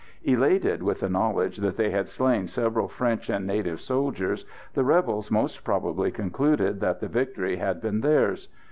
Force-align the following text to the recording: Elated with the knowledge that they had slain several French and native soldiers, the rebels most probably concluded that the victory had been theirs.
Elated 0.23 0.81
with 0.81 1.01
the 1.01 1.09
knowledge 1.09 1.57
that 1.57 1.77
they 1.77 1.91
had 1.91 2.09
slain 2.09 2.47
several 2.47 2.87
French 2.87 3.29
and 3.29 3.45
native 3.45 3.79
soldiers, 3.79 4.45
the 4.73 4.83
rebels 4.83 5.29
most 5.29 5.63
probably 5.63 6.09
concluded 6.09 6.79
that 6.79 6.99
the 7.01 7.07
victory 7.07 7.57
had 7.57 7.79
been 7.79 8.01
theirs. 8.01 8.47